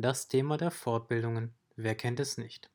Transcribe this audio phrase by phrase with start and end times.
[0.00, 1.52] Das Thema der Fortbildungen.
[1.74, 2.70] Wer kennt es nicht?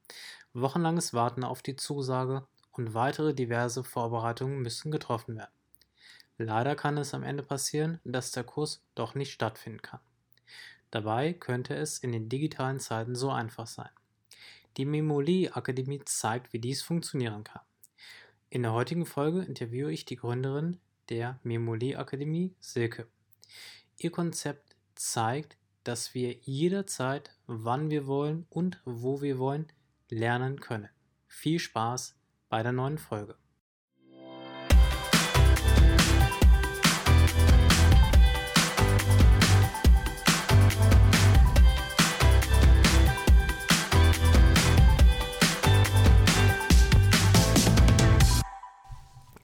[0.52, 5.54] Wochenlanges Warten auf die Zusage und weitere diverse Vorbereitungen müssen getroffen werden.
[6.38, 10.02] Leider kann es am Ende passieren, dass der Kurs doch nicht stattfinden kann.
[10.92, 13.92] Dabei könnte es in den digitalen Zeiten so einfach sein.
[14.76, 17.62] Die Memoli Akademie zeigt, wie dies funktionieren kann.
[18.50, 20.78] In der heutigen Folge interviewe ich die Gründerin
[21.08, 23.08] der Memoli Akademie, Silke.
[23.98, 29.68] Ihr Konzept zeigt, dass wir jederzeit, wann wir wollen und wo wir wollen,
[30.10, 30.90] lernen können.
[31.28, 32.16] Viel Spaß
[32.50, 33.36] bei der neuen Folge.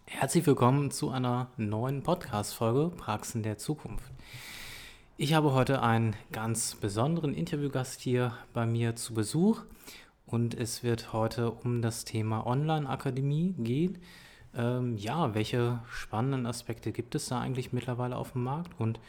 [0.05, 4.11] Herzlich willkommen zu einer neuen Podcast-Folge Praxen der Zukunft.
[5.21, 9.63] Ich habe heute einen ganz besonderen Interviewgast hier bei mir zu Besuch
[10.25, 13.97] und es wird heute um das Thema Online-Akademie gehen.
[14.55, 19.01] Ähm, ja, welche spannenden Aspekte gibt es da eigentlich mittlerweile auf dem Markt und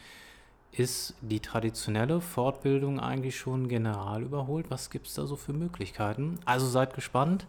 [0.73, 4.69] ist die traditionelle Fortbildung eigentlich schon general überholt?
[4.69, 6.41] Was gibt es da so für Möglichkeiten?
[6.45, 7.47] Also seid gespannt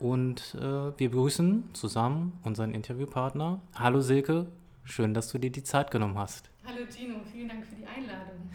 [0.00, 0.60] und äh,
[0.98, 3.60] wir begrüßen zusammen unseren Interviewpartner.
[3.76, 4.48] Hallo Silke,
[4.82, 6.51] schön, dass du dir die Zeit genommen hast.
[6.64, 8.48] Hallo Tino, vielen Dank für die Einladung.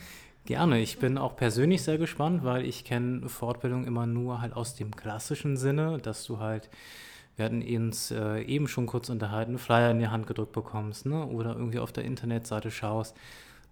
[0.46, 4.76] Gerne, ich bin auch persönlich sehr gespannt, weil ich kenne Fortbildung immer nur halt aus
[4.76, 6.70] dem klassischen Sinne, dass du halt,
[7.36, 11.26] wir hatten uns äh, eben schon kurz unterhalten, Flyer in die Hand gedrückt bekommst ne?
[11.26, 13.14] oder irgendwie auf der Internetseite schaust.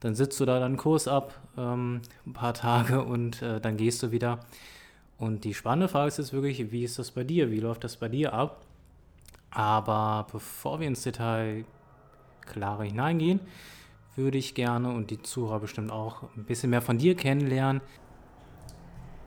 [0.01, 4.03] Dann sitzt du da deinen Kurs ab, ähm, ein paar Tage und äh, dann gehst
[4.03, 4.41] du wieder.
[5.17, 7.51] Und die spannende Frage ist jetzt wirklich, wie ist das bei dir?
[7.51, 8.65] Wie läuft das bei dir ab?
[9.49, 11.63] Aber bevor wir ins Detail
[12.45, 13.39] klarer hineingehen,
[14.15, 17.81] würde ich gerne und die Zuhörer bestimmt auch ein bisschen mehr von dir kennenlernen.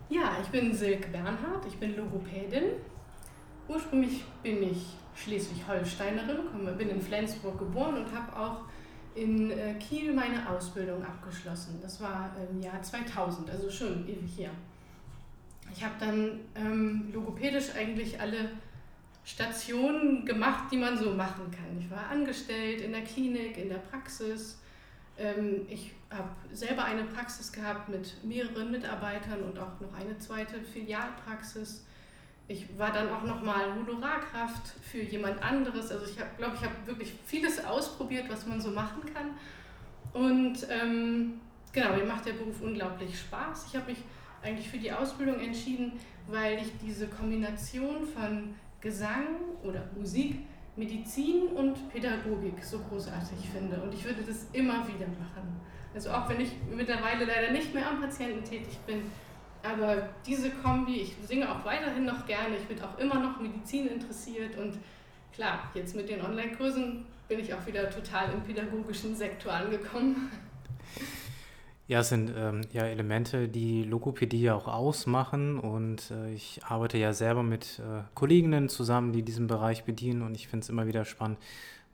[0.09, 2.65] Ja, ich bin Silke Bernhard, ich bin Logopädin.
[3.69, 8.61] Ursprünglich bin ich Schleswig-Holsteinerin, bin in Flensburg geboren und habe auch
[9.15, 11.79] in äh, Kiel meine Ausbildung abgeschlossen.
[11.83, 14.51] Das war im Jahr 2000, also schon ewig her.
[15.75, 18.51] Ich habe dann ähm, logopädisch eigentlich alle
[19.25, 21.79] Stationen gemacht, die man so machen kann.
[21.79, 24.59] Ich war angestellt in der Klinik, in der Praxis,
[25.69, 31.85] ich habe selber eine Praxis gehabt mit mehreren Mitarbeitern und auch noch eine zweite Filialpraxis.
[32.47, 35.91] Ich war dann auch noch mal Honorarkraft für jemand anderes.
[35.91, 39.35] Also ich glaube, ich habe wirklich vieles ausprobiert, was man so machen kann.
[40.15, 41.41] Und ähm,
[41.73, 43.67] genau, mir macht der Beruf unglaublich Spaß.
[43.69, 43.99] Ich habe mich
[44.43, 45.93] eigentlich für die Ausbildung entschieden,
[46.29, 49.27] weil ich diese Kombination von Gesang
[49.63, 50.37] oder Musik
[50.79, 53.81] Medizin und Pädagogik so großartig finde.
[53.83, 55.61] Und ich würde das immer wieder machen.
[55.95, 59.03] Also auch wenn ich mittlerweile leider nicht mehr am Patienten tätig bin.
[59.63, 63.89] Aber diese Kombi, ich singe auch weiterhin noch gerne, ich bin auch immer noch Medizin
[63.89, 64.79] interessiert und
[65.35, 70.31] klar, jetzt mit den Online-Kursen bin ich auch wieder total im pädagogischen Sektor angekommen.
[71.89, 76.99] Ja, es sind ähm, ja Elemente, die Logopädie ja auch ausmachen und äh, ich arbeite
[76.99, 80.87] ja selber mit äh, Kolleginnen zusammen, die diesen Bereich bedienen und ich finde es immer
[80.87, 81.39] wieder spannend,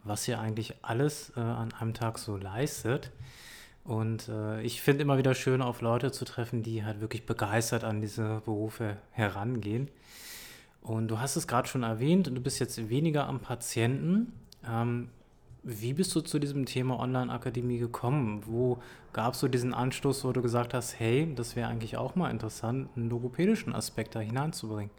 [0.02, 3.12] was ihr eigentlich alles äh, an einem Tag so leistet.
[3.84, 7.84] Und äh, ich finde immer wieder schön, auf Leute zu treffen, die halt wirklich begeistert
[7.84, 9.88] an diese Berufe herangehen.
[10.82, 14.32] Und du hast es gerade schon erwähnt, du bist jetzt weniger am Patienten.
[14.68, 15.10] Ähm,
[15.64, 18.42] wie bist du zu diesem Thema Online-Akademie gekommen?
[18.46, 18.78] Wo
[19.12, 22.30] gab es so diesen Anstoß, wo du gesagt hast, hey, das wäre eigentlich auch mal
[22.30, 24.90] interessant, einen logopädischen Aspekt da hineinzubringen?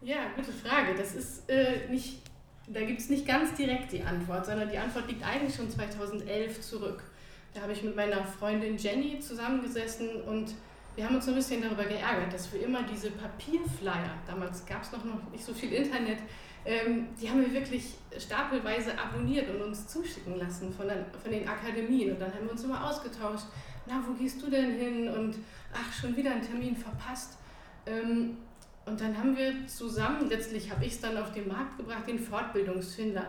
[0.00, 0.94] Ja, gute Frage.
[0.96, 2.22] Das ist äh, nicht,
[2.66, 6.62] da gibt es nicht ganz direkt die Antwort, sondern die Antwort liegt eigentlich schon 2011
[6.62, 7.04] zurück.
[7.52, 10.54] Da habe ich mit meiner Freundin Jenny zusammengesessen und
[11.00, 14.92] wir haben uns ein bisschen darüber geärgert, dass wir immer diese Papierflyer, damals gab es
[14.92, 15.02] noch
[15.32, 16.18] nicht so viel Internet,
[16.66, 21.48] ähm, die haben wir wirklich stapelweise abonniert und uns zuschicken lassen von, der, von den
[21.48, 22.12] Akademien.
[22.12, 23.46] Und dann haben wir uns immer ausgetauscht,
[23.86, 25.08] na, wo gehst du denn hin?
[25.08, 25.36] Und
[25.72, 27.38] ach, schon wieder einen Termin verpasst.
[27.86, 28.36] Ähm,
[28.84, 32.18] und dann haben wir zusammen, letztlich habe ich es dann auf den Markt gebracht, den
[32.18, 33.24] Fortbildungsfinder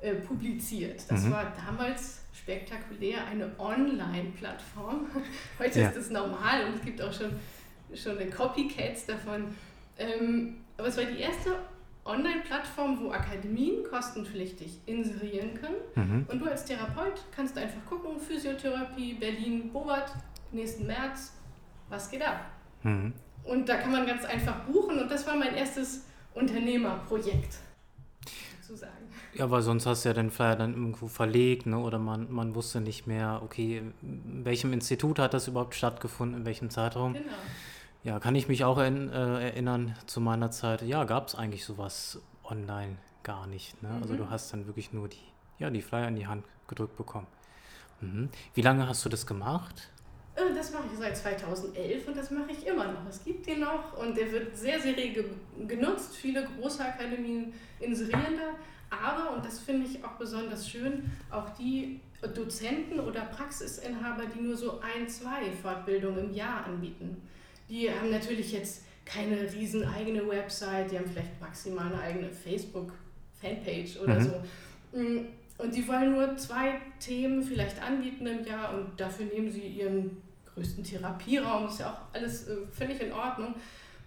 [0.00, 1.08] äh, publiziert.
[1.08, 1.30] Das mhm.
[1.30, 5.06] war damals spektakulär eine Online-Plattform.
[5.58, 5.88] Heute ja.
[5.88, 7.30] ist es normal und es gibt auch schon,
[7.94, 9.54] schon Copycats davon.
[9.98, 11.50] Ähm, aber es war die erste
[12.04, 15.76] Online-Plattform, wo Akademien kostenpflichtig inserieren können.
[15.94, 16.26] Mhm.
[16.28, 20.12] Und du als Therapeut kannst einfach gucken, Physiotherapie, Berlin, Bobert,
[20.50, 21.34] nächsten März,
[21.88, 22.50] was geht ab?
[22.82, 23.12] Mhm.
[23.44, 27.56] Und da kann man ganz einfach buchen und das war mein erstes Unternehmerprojekt.
[28.72, 29.01] dazu sagen.
[29.34, 31.78] Ja, weil sonst hast du ja den Flyer dann irgendwo verlegt, ne?
[31.78, 36.46] oder man, man wusste nicht mehr, okay, in welchem Institut hat das überhaupt stattgefunden, in
[36.46, 37.14] welchem Zeitraum.
[37.14, 37.32] Genau.
[38.04, 41.64] Ja, kann ich mich auch in, äh, erinnern zu meiner Zeit, ja, gab es eigentlich
[41.64, 43.80] sowas online gar nicht.
[43.82, 43.90] Ne?
[43.90, 44.02] Mhm.
[44.02, 44.30] Also du mhm.
[44.30, 45.22] hast dann wirklich nur die,
[45.58, 47.28] ja, die Flyer in die Hand gedrückt bekommen.
[48.00, 48.28] Mhm.
[48.54, 49.90] Wie lange hast du das gemacht?
[50.34, 53.06] Äh, das mache ich seit 2011 und das mache ich immer noch.
[53.08, 55.24] Es gibt den noch und der wird sehr, sehr rege
[55.66, 56.16] genutzt.
[56.16, 58.54] Viele große Akademien inserieren da.
[58.92, 62.00] Aber, und das finde ich auch besonders schön, auch die
[62.34, 67.16] Dozenten oder Praxisinhaber, die nur so ein, zwei Fortbildungen im Jahr anbieten.
[67.68, 73.98] Die haben natürlich jetzt keine riesen eigene Website, die haben vielleicht maximal eine eigene Facebook-Fanpage
[74.02, 74.24] oder mhm.
[74.24, 74.98] so.
[74.98, 75.26] Mm,
[75.58, 80.22] und die wollen nur zwei Themen vielleicht anbieten im Jahr und dafür nehmen sie ihren
[80.54, 81.64] größten Therapieraum.
[81.64, 83.54] Das ist ja auch alles äh, völlig in Ordnung.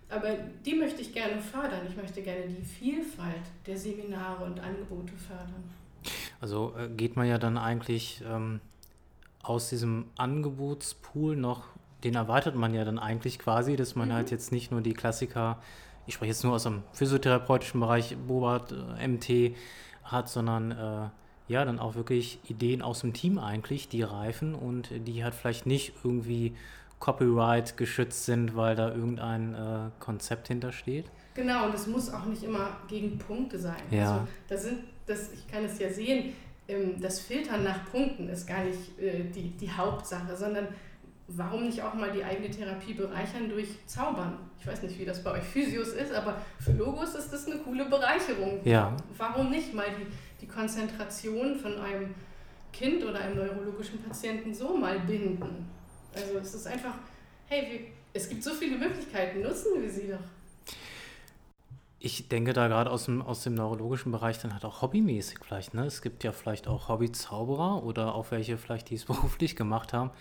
[0.09, 0.29] Aber
[0.65, 1.81] die möchte ich gerne fördern.
[1.89, 5.63] Ich möchte gerne die Vielfalt der Seminare und Angebote fördern.
[6.39, 8.61] Also äh, geht man ja dann eigentlich ähm,
[9.41, 11.63] aus diesem Angebotspool noch,
[12.03, 14.13] den erweitert man ja dann eigentlich quasi, dass man mhm.
[14.13, 15.61] halt jetzt nicht nur die Klassiker,
[16.05, 19.55] ich spreche jetzt nur aus dem physiotherapeutischen Bereich, Bobat, äh, MT
[20.03, 21.09] hat, sondern äh,
[21.47, 25.65] ja, dann auch wirklich Ideen aus dem Team eigentlich, die reifen und die halt vielleicht
[25.65, 26.55] nicht irgendwie
[26.99, 31.05] Copyright geschützt sind, weil da irgendein äh, Konzept hintersteht.
[31.33, 33.81] Genau, und es muss auch nicht immer gegen Punkte sein.
[33.91, 34.13] Ja.
[34.13, 36.33] Also, das sind, das, ich kann es ja sehen,
[36.67, 40.67] ähm, das Filtern nach Punkten ist gar nicht äh, die, die Hauptsache, sondern
[41.27, 44.37] warum nicht auch mal die eigene Therapie bereichern durch Zaubern?
[44.59, 47.57] Ich weiß nicht, wie das bei euch Physios ist, aber für Logos ist das eine
[47.57, 48.59] coole Bereicherung.
[48.63, 48.95] Ja.
[49.17, 50.05] Warum nicht mal die
[50.41, 52.13] die Konzentration von einem
[52.71, 55.67] Kind oder einem neurologischen Patienten so mal binden.
[56.15, 56.93] Also es ist einfach,
[57.47, 57.79] hey, wir,
[58.13, 60.19] es gibt so viele Möglichkeiten, nutzen wir sie doch.
[61.99, 65.73] Ich denke da gerade aus dem, aus dem neurologischen Bereich dann halt auch hobbymäßig vielleicht.
[65.73, 65.85] Ne?
[65.85, 70.11] Es gibt ja vielleicht auch Hobbyzauberer oder auch welche vielleicht, die es beruflich gemacht haben.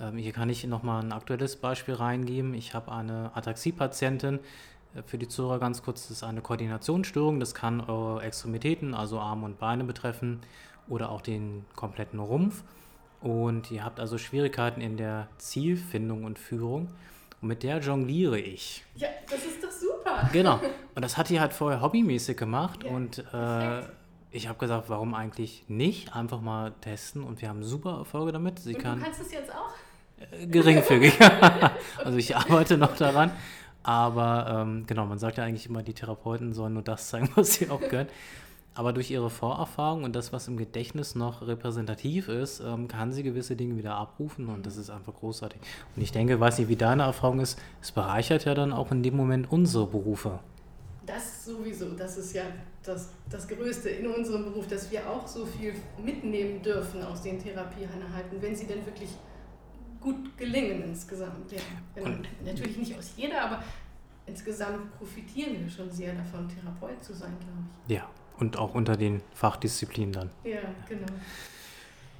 [0.00, 2.54] Ähm, hier kann ich nochmal ein aktuelles Beispiel reingeben.
[2.54, 4.40] Ich habe eine Ataxie-Patientin,
[4.94, 7.40] äh, für die Zuhörer ganz kurz, das ist eine Koordinationsstörung.
[7.40, 10.40] Das kann eure Extremitäten, also Arme und Beine betreffen
[10.88, 12.62] oder auch den kompletten Rumpf.
[13.20, 16.88] Und ihr habt also Schwierigkeiten in der Zielfindung und Führung.
[17.40, 18.84] Und mit der jongliere ich.
[18.96, 20.28] Ja, das ist doch super.
[20.32, 20.60] Genau.
[20.94, 22.84] Und das hat die halt vorher hobbymäßig gemacht.
[22.84, 23.82] Ja, und äh,
[24.30, 26.14] ich habe gesagt, warum eigentlich nicht?
[26.14, 27.22] Einfach mal testen.
[27.22, 28.58] Und wir haben super Erfolge damit.
[28.58, 29.72] Sie und kann, du kannst es jetzt auch?
[30.32, 31.18] Äh, geringfügig.
[32.04, 33.32] also ich arbeite noch daran.
[33.82, 37.54] Aber ähm, genau, man sagt ja eigentlich immer, die Therapeuten sollen nur das zeigen, was
[37.54, 38.08] sie auch können.
[38.74, 43.24] Aber durch ihre Vorerfahrung und das, was im Gedächtnis noch repräsentativ ist, ähm, kann sie
[43.24, 45.60] gewisse Dinge wieder abrufen und das ist einfach großartig.
[45.96, 49.02] Und ich denke, weiß nicht, wie deine Erfahrung ist, es bereichert ja dann auch in
[49.02, 50.38] dem Moment unsere Berufe.
[51.04, 52.44] Das sowieso, das ist ja
[52.84, 57.38] das, das Größte in unserem Beruf, dass wir auch so viel mitnehmen dürfen aus den
[57.38, 59.10] Therapieeinheiten, wenn sie denn wirklich
[60.00, 61.50] gut gelingen insgesamt.
[61.50, 61.60] Ja.
[61.94, 62.16] Genau.
[62.44, 63.62] Natürlich nicht aus jeder, aber
[64.26, 67.96] insgesamt profitieren wir schon sehr davon, Therapeut zu sein, glaube ich.
[67.96, 70.30] Ja, und auch unter den Fachdisziplinen dann.
[70.44, 71.06] Ja, genau.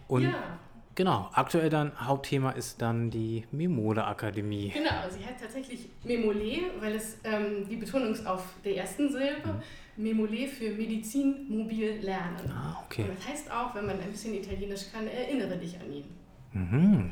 [0.09, 0.59] Und ja.
[0.99, 4.71] Genau, aktuell dann Hauptthema ist dann die Memole Akademie.
[4.71, 9.47] Genau, sie heißt tatsächlich Memole, weil es ähm, die Betonung ist auf der ersten Silbe.
[9.47, 9.63] Mhm.
[10.03, 12.51] Memole für Medizin mobil lernen.
[12.51, 13.03] Ah, okay.
[13.03, 16.05] Und das heißt auch, wenn man ein bisschen Italienisch kann, erinnere dich an ihn.
[16.53, 17.11] Mhm.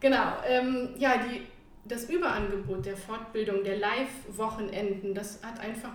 [0.00, 1.42] Genau, ähm, ja, die,
[1.84, 5.92] das Überangebot der Fortbildung, der Live-Wochenenden, das hat einfach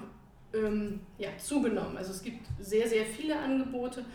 [0.54, 1.98] ähm, ja, zugenommen.
[1.98, 4.06] Also es gibt sehr, sehr viele Angebote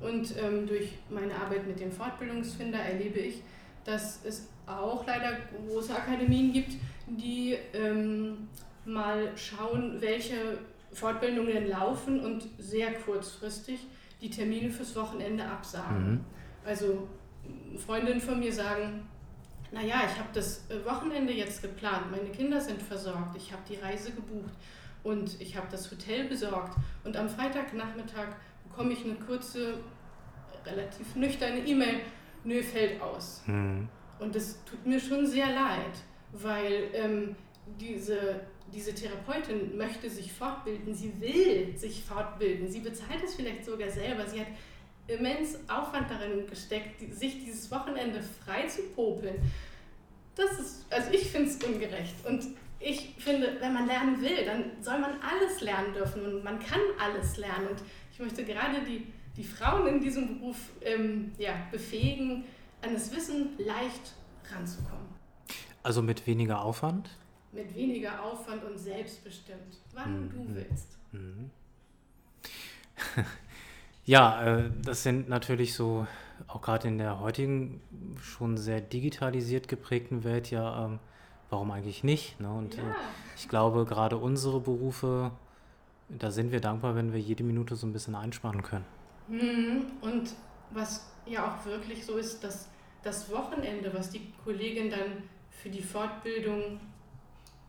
[0.00, 3.42] und ähm, durch meine Arbeit mit dem Fortbildungsfinder erlebe ich,
[3.84, 6.72] dass es auch leider große Akademien gibt,
[7.06, 8.48] die ähm,
[8.84, 10.58] mal schauen, welche
[10.92, 13.80] Fortbildungen laufen und sehr kurzfristig
[14.20, 16.10] die Termine fürs Wochenende absagen.
[16.10, 16.20] Mhm.
[16.64, 17.08] Also
[17.84, 19.08] Freundinnen von mir sagen,
[19.70, 23.76] naja, ich habe das äh, Wochenende jetzt geplant, meine Kinder sind versorgt, ich habe die
[23.76, 24.54] Reise gebucht
[25.02, 28.28] und ich habe das Hotel besorgt und am Freitagnachmittag
[28.68, 29.74] bekomme ich eine kurze,
[30.64, 32.00] relativ nüchterne E-Mail,
[32.44, 33.42] nö, fällt aus.
[33.46, 33.88] Mhm.
[34.18, 35.94] Und das tut mir schon sehr leid,
[36.32, 37.36] weil ähm,
[37.80, 38.40] diese,
[38.72, 44.26] diese Therapeutin möchte sich fortbilden, sie will sich fortbilden, sie bezahlt es vielleicht sogar selber,
[44.26, 44.48] sie hat
[45.06, 49.36] immens Aufwand darin gesteckt, sich dieses Wochenende frei zu popeln.
[50.34, 52.14] Das ist, also ich finde es ungerecht.
[52.26, 52.44] Und
[52.80, 56.80] ich finde, wenn man lernen will, dann soll man alles lernen dürfen und man kann
[56.98, 57.68] alles lernen.
[57.68, 57.82] Und
[58.12, 59.06] ich möchte gerade die,
[59.36, 62.44] die Frauen in diesem Beruf ähm, ja, befähigen,
[62.82, 64.14] an das Wissen leicht
[64.52, 65.08] ranzukommen.
[65.82, 67.10] Also mit weniger Aufwand?
[67.52, 70.30] Mit weniger Aufwand und selbstbestimmt, wann mhm.
[70.30, 70.98] du willst.
[71.12, 71.50] Mhm.
[74.08, 76.06] Ja, äh, das sind natürlich so,
[76.46, 77.82] auch gerade in der heutigen
[78.22, 80.98] schon sehr digitalisiert geprägten Welt, ja, ähm,
[81.50, 82.40] warum eigentlich nicht?
[82.40, 82.50] Ne?
[82.50, 82.82] Und ja.
[82.82, 82.94] äh,
[83.36, 85.30] ich glaube, gerade unsere Berufe,
[86.08, 88.84] da sind wir dankbar, wenn wir jede Minute so ein bisschen einsparen können.
[89.28, 89.86] Mhm.
[90.00, 90.34] Und
[90.70, 92.68] was ja auch wirklich so ist, dass
[93.02, 96.80] das Wochenende, was die Kollegin dann für die Fortbildung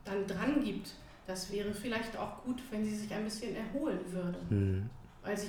[0.06, 0.94] dann dran gibt,
[1.28, 4.40] das wäre vielleicht auch gut, wenn sie sich ein bisschen erholen würde.
[4.50, 4.90] Mhm.
[5.22, 5.48] Also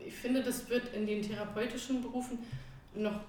[0.00, 2.38] ich, ich finde, das wird in den therapeutischen Berufen
[2.94, 3.20] noch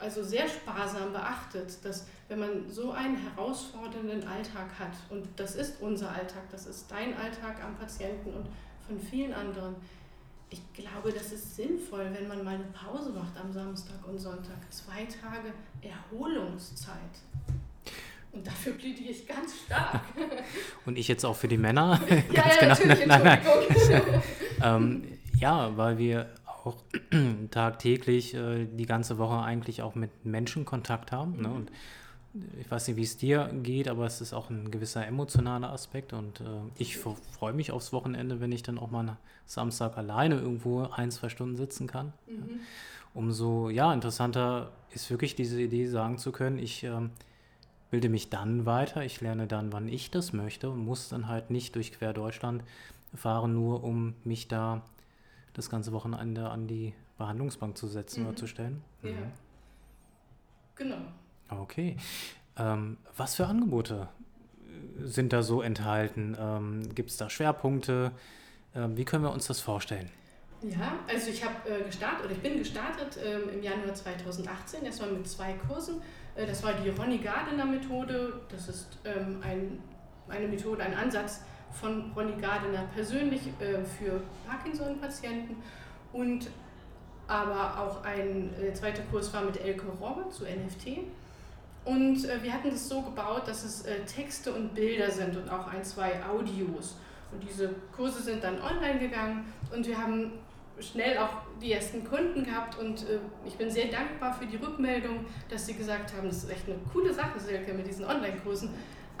[0.00, 5.80] also sehr sparsam beachtet, dass wenn man so einen herausfordernden Alltag hat, und das ist
[5.80, 8.46] unser Alltag, das ist dein Alltag am Patienten und
[8.86, 9.76] von vielen anderen,
[10.50, 14.56] ich glaube, das ist sinnvoll, wenn man mal eine Pause macht am Samstag und Sonntag.
[14.70, 16.96] Zwei Tage Erholungszeit.
[18.32, 20.02] Und dafür plädiere ich ganz stark.
[20.86, 22.00] Und ich jetzt auch für die Männer?
[22.08, 22.68] ja, ja, genau.
[22.68, 24.22] natürlich, nein, nein.
[24.62, 26.28] ähm, ja, weil wir
[26.66, 26.76] auch
[27.50, 31.36] tagtäglich äh, die ganze Woche eigentlich auch mit Menschen Kontakt haben.
[31.36, 31.42] Mhm.
[31.42, 31.48] Ne?
[31.50, 31.72] Und
[32.60, 36.12] ich weiß nicht, wie es dir geht, aber es ist auch ein gewisser emotionaler Aspekt
[36.12, 36.44] und äh,
[36.78, 41.28] ich freue mich aufs Wochenende, wenn ich dann auch mal Samstag alleine irgendwo ein, zwei
[41.28, 42.12] Stunden sitzen kann.
[42.26, 42.34] Mhm.
[42.36, 42.56] Ja.
[43.12, 47.10] Umso ja, interessanter ist wirklich diese Idee, sagen zu können, ich ähm,
[47.90, 51.50] bilde mich dann weiter, ich lerne dann, wann ich das möchte und muss dann halt
[51.50, 52.62] nicht durch quer Deutschland
[53.14, 54.82] fahren, nur um mich da
[55.54, 58.28] das ganze Wochenende an die Behandlungsbank zu setzen mhm.
[58.28, 58.82] oder zu stellen.
[59.02, 59.10] Ja.
[59.10, 59.32] Mhm.
[60.76, 60.98] Genau.
[61.48, 61.96] Okay.
[62.56, 64.08] Ähm, was für Angebote
[65.02, 66.36] sind da so enthalten?
[66.38, 68.12] Ähm, Gibt es da Schwerpunkte?
[68.74, 70.10] Ähm, wie können wir uns das vorstellen?
[70.62, 75.10] Ja, also ich habe äh, gestartet oder ich bin gestartet ähm, im Januar 2018 erstmal
[75.12, 76.02] mit zwei Kursen.
[76.34, 78.40] Äh, das war die Ronny Gardner Methode.
[78.50, 79.78] Das ist ähm, ein,
[80.28, 81.40] eine Methode, ein Ansatz
[81.72, 85.56] von Ronny Gardner persönlich äh, für Parkinson-Patienten
[86.12, 86.50] und
[87.26, 90.98] aber auch ein äh, zweiter Kurs war mit Elke Robbe zu NFT.
[91.84, 95.48] Und äh, wir hatten das so gebaut, dass es äh, Texte und Bilder sind und
[95.48, 96.96] auch ein, zwei Audios.
[97.32, 100.32] Und diese Kurse sind dann online gegangen und wir haben
[100.80, 105.24] schnell auch die ersten Kunden gehabt und äh, ich bin sehr dankbar für die Rückmeldung,
[105.48, 108.70] dass sie gesagt haben, das ist echt eine coole Sache, Silke, mit diesen Online-Kursen.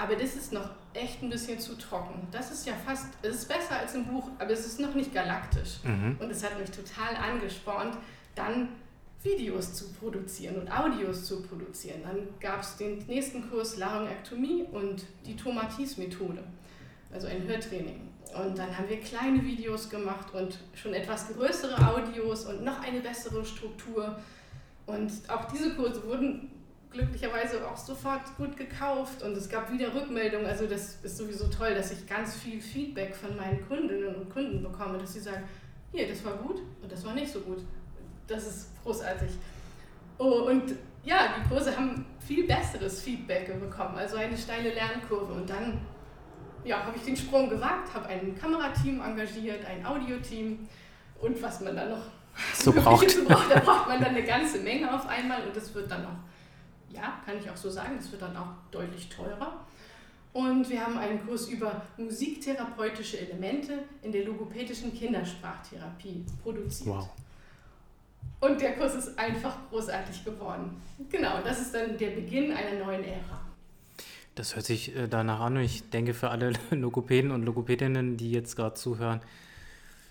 [0.00, 2.26] Aber das ist noch echt ein bisschen zu trocken.
[2.32, 5.12] Das ist ja fast, es ist besser als ein Buch, aber es ist noch nicht
[5.12, 5.80] galaktisch.
[5.84, 6.16] Mhm.
[6.18, 7.96] Und es hat mich total angespornt,
[8.34, 8.70] dann
[9.22, 12.00] Videos zu produzieren und Audios zu produzieren.
[12.02, 16.42] Dann gab es den nächsten Kurs Laryngektomie und die Tomatis-Methode,
[17.12, 18.08] also ein Hörtraining.
[18.42, 23.00] Und dann haben wir kleine Videos gemacht und schon etwas größere Audios und noch eine
[23.00, 24.18] bessere Struktur.
[24.86, 26.50] Und auch diese Kurse wurden
[26.90, 30.46] glücklicherweise auch sofort gut gekauft und es gab wieder Rückmeldungen.
[30.46, 34.62] Also das ist sowieso toll, dass ich ganz viel Feedback von meinen Kundinnen und Kunden
[34.62, 35.44] bekomme, dass sie sagen,
[35.92, 37.58] hier, das war gut und das war nicht so gut.
[38.26, 39.30] Das ist großartig.
[40.18, 45.32] Oh, und ja, die Kurse haben viel besseres Feedback bekommen, also eine steile Lernkurve.
[45.32, 45.80] Und dann
[46.64, 50.68] ja, habe ich den Sprung gewagt, habe ein Kamerateam engagiert, ein Audioteam
[51.20, 52.02] und was man dann noch
[52.54, 53.10] so braucht.
[53.10, 53.50] So braucht.
[53.50, 56.29] Da braucht man dann eine ganze Menge auf einmal und das wird dann auch
[56.92, 59.64] ja, kann ich auch so sagen, das wird dann auch deutlich teurer.
[60.32, 66.88] Und wir haben einen Kurs über musiktherapeutische Elemente in der logopädischen Kindersprachtherapie produziert.
[66.88, 67.08] Wow.
[68.40, 70.80] Und der Kurs ist einfach großartig geworden.
[71.10, 73.40] Genau, das ist dann der Beginn einer neuen Ära.
[74.36, 78.30] Das hört sich äh, danach an und ich denke für alle Logopäden und Logopädinnen, die
[78.30, 79.20] jetzt gerade zuhören,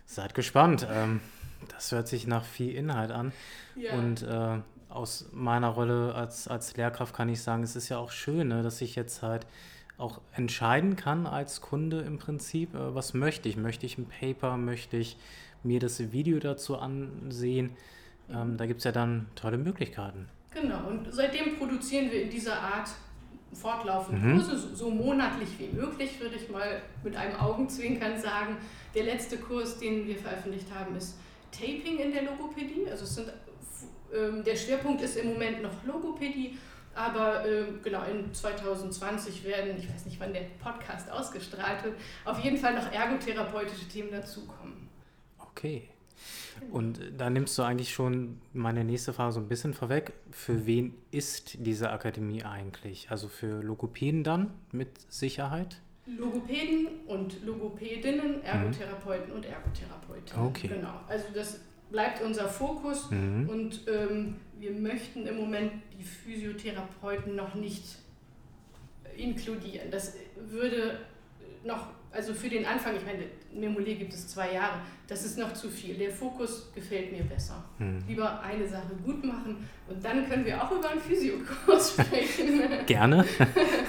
[0.05, 0.86] seid gespannt.
[0.91, 1.21] Ähm,
[1.69, 3.31] das hört sich nach viel Inhalt an.
[3.75, 3.93] Ja.
[3.93, 4.59] Und äh,
[4.89, 8.63] aus meiner Rolle als, als Lehrkraft kann ich sagen, es ist ja auch schön, ne,
[8.63, 9.46] dass ich jetzt halt
[9.98, 13.58] auch entscheiden kann als Kunde im Prinzip, äh, was möchte ich.
[13.58, 15.17] Möchte ich ein Paper, möchte ich
[15.63, 17.72] mir das Video dazu ansehen.
[18.29, 20.29] Ähm, da gibt es ja dann tolle Möglichkeiten.
[20.51, 22.89] Genau, und seitdem produzieren wir in dieser Art
[23.53, 24.38] fortlaufend mhm.
[24.38, 28.58] Kurse, so monatlich wie möglich, würde ich mal mit einem Augenzwinkern sagen.
[28.96, 31.17] Der letzte Kurs, den wir veröffentlicht haben, ist
[31.51, 32.88] Taping in der Logopädie.
[32.89, 33.31] Also es sind
[34.13, 36.57] ähm, der Schwerpunkt ist im Moment noch Logopädie,
[36.95, 41.95] aber äh, genau in 2020 werden, ich weiß nicht, wann der Podcast ausgestrahlt wird,
[42.25, 44.89] auf jeden Fall noch ergotherapeutische Themen dazukommen.
[45.38, 45.88] Okay.
[46.71, 50.13] Und da nimmst du eigentlich schon meine nächste Frage so ein bisschen vorweg.
[50.31, 53.09] Für wen ist diese Akademie eigentlich?
[53.09, 55.81] Also für Logopäden dann mit Sicherheit?
[56.05, 59.36] Logopäden und Logopädinnen, Ergotherapeuten mhm.
[59.36, 60.48] und Ergotherapeutinnen.
[60.48, 60.67] Okay.
[60.67, 61.00] Genau.
[61.07, 61.59] Also das
[61.91, 63.50] bleibt unser Fokus mhm.
[63.50, 67.84] und ähm, wir möchten im Moment die Physiotherapeuten noch nicht
[69.15, 69.89] inkludieren.
[69.91, 71.00] Das würde
[71.63, 75.53] noch, also für den Anfang, ich meine, Memolé gibt es zwei Jahre, das ist noch
[75.53, 75.96] zu viel.
[75.96, 77.63] Der Fokus gefällt mir besser.
[77.77, 78.03] Hm.
[78.08, 82.86] Lieber eine Sache gut machen und dann können wir auch über einen Physiokurs sprechen.
[82.86, 83.25] Gerne.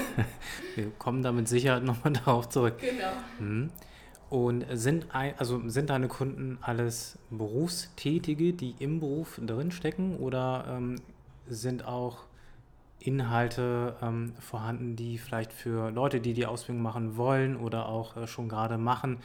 [0.75, 2.79] wir kommen da mit Sicherheit nochmal darauf zurück.
[2.79, 3.13] Genau.
[3.39, 3.71] Hm.
[4.31, 10.97] Und sind, also sind deine Kunden alles Berufstätige, die im Beruf drinstecken oder ähm,
[11.49, 12.25] sind auch
[13.01, 18.27] Inhalte ähm, vorhanden, die vielleicht für Leute, die die Ausbildung machen wollen oder auch äh,
[18.27, 19.19] schon gerade machen,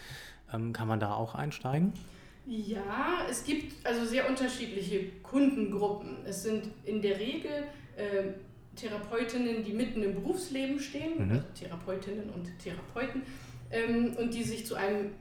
[0.52, 1.94] ähm, kann man da auch einsteigen?
[2.48, 6.18] Ja, es gibt also sehr unterschiedliche Kundengruppen.
[6.26, 7.52] Es sind in der Regel
[7.96, 8.34] äh,
[8.76, 11.32] Therapeutinnen, die mitten im Berufsleben stehen, mhm.
[11.32, 13.24] also Therapeutinnen und Therapeuten,
[13.72, 15.12] ähm, und die sich zu einem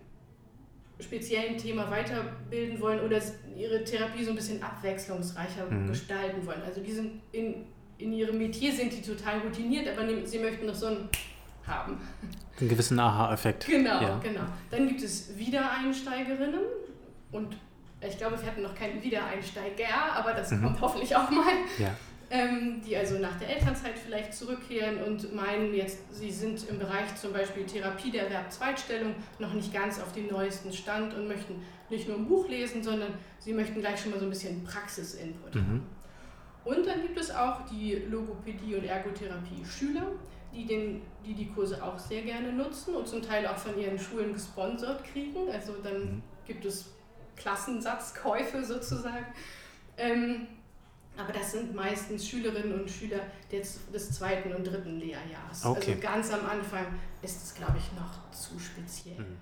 [1.00, 3.20] speziellen Thema weiterbilden wollen oder
[3.56, 5.88] ihre Therapie so ein bisschen abwechslungsreicher mhm.
[5.88, 6.62] gestalten wollen.
[6.62, 7.66] Also die sind in
[7.98, 11.08] in ihrem Metier sind die total routiniert, aber sie möchten noch so einen
[11.66, 11.98] haben.
[12.60, 13.66] Einen gewissen Aha-Effekt.
[13.66, 14.20] Genau, ja.
[14.22, 14.42] genau.
[14.70, 16.60] Dann gibt es Wiedereinsteigerinnen
[17.32, 17.56] und
[18.00, 20.62] ich glaube, wir hatten noch keinen Wiedereinsteiger, aber das mhm.
[20.62, 21.52] kommt hoffentlich auch mal.
[21.78, 21.96] Ja.
[22.34, 27.14] Ähm, die also nach der Elternzeit vielleicht zurückkehren und meinen jetzt, sie sind im Bereich
[27.14, 32.08] zum Beispiel Therapie der Verb-Zweitstellung noch nicht ganz auf dem neuesten Stand und möchten nicht
[32.08, 35.60] nur ein Buch lesen, sondern sie möchten gleich schon mal so ein bisschen Praxisinput mhm.
[35.60, 35.86] haben.
[36.64, 40.10] Und dann gibt es auch die Logopädie- und Ergotherapie-Schüler,
[40.52, 43.96] die, den, die die Kurse auch sehr gerne nutzen und zum Teil auch von ihren
[43.96, 45.48] Schulen gesponsert kriegen.
[45.52, 46.22] Also dann mhm.
[46.44, 46.92] gibt es
[47.36, 49.26] Klassensatzkäufe sozusagen.
[49.96, 50.48] Ähm,
[51.16, 55.64] aber das sind meistens Schülerinnen und Schüler des, des zweiten und dritten Lehrjahres.
[55.64, 55.92] Okay.
[55.92, 56.86] Also ganz am Anfang
[57.22, 59.20] ist es, glaube ich, noch zu speziell.
[59.20, 59.36] Mhm.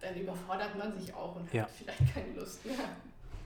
[0.00, 1.62] Dann überfordert man sich auch und ja.
[1.62, 2.76] hat vielleicht keine Lust mehr.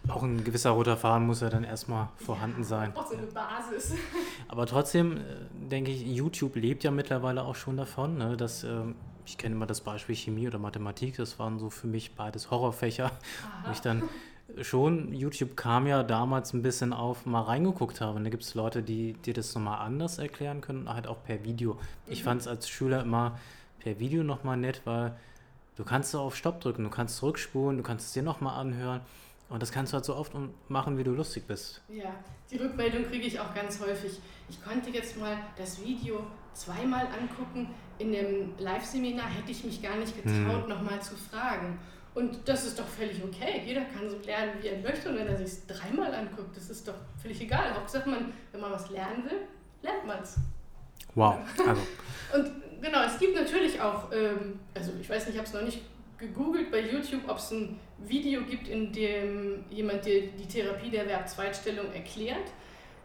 [0.09, 2.97] Auch ein gewisser roter Faden muss ja dann erstmal vorhanden sein.
[2.97, 3.95] Auch so eine Basis.
[4.49, 5.21] Aber trotzdem äh,
[5.53, 8.17] denke ich, YouTube lebt ja mittlerweile auch schon davon.
[8.17, 8.81] Ne, dass, äh,
[9.27, 13.11] ich kenne immer das Beispiel Chemie oder Mathematik, das waren so für mich beides Horrorfächer.
[13.67, 14.03] Wo ich dann
[14.63, 18.17] schon, YouTube kam ja damals ein bisschen auf, mal reingeguckt habe.
[18.17, 21.45] Und da gibt es Leute, die dir das nochmal anders erklären können, halt auch per
[21.45, 21.79] Video.
[22.07, 22.25] Ich mhm.
[22.25, 23.39] fand es als Schüler immer
[23.81, 25.17] per Video nochmal nett, weil
[25.77, 29.01] du kannst so auf Stopp drücken, du kannst zurückspulen, du kannst es dir nochmal anhören.
[29.49, 30.33] Und das kannst du halt so oft
[30.69, 31.81] machen, wie du lustig bist.
[31.89, 32.15] Ja,
[32.51, 34.21] die Rückmeldung kriege ich auch ganz häufig.
[34.51, 37.69] Ich konnte jetzt mal das Video zweimal angucken.
[37.99, 40.69] In dem Live-Seminar hätte ich mich gar nicht getraut, hm.
[40.69, 41.79] nochmal zu fragen.
[42.19, 43.63] Und das ist doch völlig okay.
[43.65, 45.09] Jeder kann so lernen, wie er möchte.
[45.09, 47.73] Und wenn er sich es dreimal anguckt, das ist doch völlig egal.
[47.73, 49.39] Hauptsache, man, wenn man was lernen will,
[49.83, 50.35] lernt man es.
[51.15, 51.37] Wow.
[51.65, 51.81] Also.
[52.35, 55.63] Und genau, es gibt natürlich auch, ähm, also ich weiß nicht, ich habe es noch
[55.63, 55.81] nicht
[56.19, 61.07] gegoogelt bei YouTube, ob es ein Video gibt, in dem jemand dir die Therapie der
[61.07, 62.51] Verb-Zweitstellung erklärt,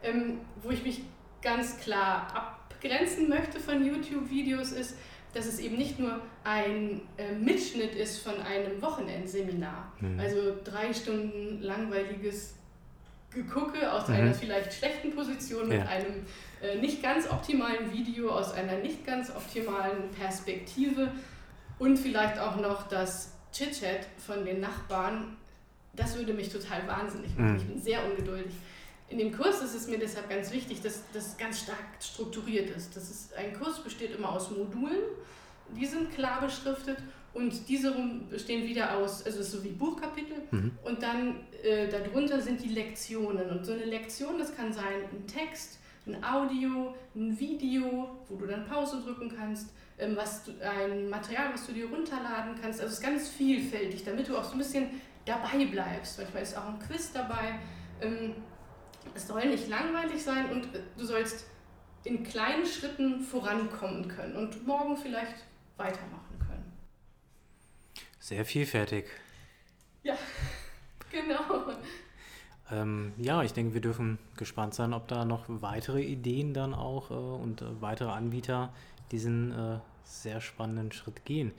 [0.02, 1.02] ähm, wo ich mich
[1.40, 4.96] ganz klar abgrenzen möchte von YouTube-Videos, ist,
[5.34, 9.92] dass es eben nicht nur ein äh, Mitschnitt ist von einem Wochenendseminar.
[10.00, 10.20] Mhm.
[10.20, 12.54] Also drei Stunden langweiliges
[13.30, 14.14] Gegucke aus mhm.
[14.14, 15.86] einer vielleicht schlechten Position mit ja.
[15.86, 16.24] einem
[16.62, 21.10] äh, nicht ganz optimalen Video aus einer nicht ganz optimalen Perspektive
[21.78, 25.36] und vielleicht auch noch das Chit-Chat von den Nachbarn,
[25.94, 27.52] das würde mich total wahnsinnig machen.
[27.52, 27.56] Mhm.
[27.56, 28.54] Ich bin sehr ungeduldig.
[29.08, 32.96] In dem Kurs ist es mir deshalb ganz wichtig, dass das ganz stark strukturiert ist.
[32.96, 35.02] Das ist ein Kurs besteht immer aus Modulen,
[35.76, 36.98] die sind klar beschriftet
[37.34, 37.94] und diese
[38.30, 40.72] bestehen wieder aus, also so wie Buchkapitel mhm.
[40.84, 43.50] und dann äh, darunter sind die Lektionen.
[43.50, 48.46] Und so eine Lektion, das kann sein ein Text, ein Audio, ein Video, wo du
[48.46, 52.80] dann Pause drücken kannst, ähm, was du, ein Material, was du dir runterladen kannst.
[52.80, 54.88] Also es ist ganz vielfältig, damit du auch so ein bisschen
[55.24, 56.18] dabei bleibst.
[56.18, 57.58] Manchmal ist auch ein Quiz dabei.
[58.00, 58.34] Ähm,
[59.14, 61.46] es soll nicht langweilig sein und du sollst
[62.04, 65.44] in kleinen Schritten vorankommen können und morgen vielleicht
[65.76, 66.72] weitermachen können.
[68.20, 69.06] Sehr vielfältig.
[70.02, 70.16] Ja,
[71.10, 71.74] genau.
[72.70, 77.10] Ähm, ja, ich denke, wir dürfen gespannt sein, ob da noch weitere Ideen dann auch
[77.10, 78.72] äh, und äh, weitere Anbieter
[79.10, 81.52] diesen äh, sehr spannenden Schritt gehen.